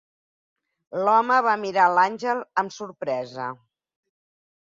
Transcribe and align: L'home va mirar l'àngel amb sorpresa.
L'home 1.07 1.37
va 1.47 1.53
mirar 1.65 1.85
l'àngel 1.97 2.41
amb 2.63 2.75
sorpresa. 2.79 3.51